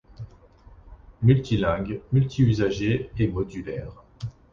[1.21, 4.03] Multilingue, multiusager et modulaire.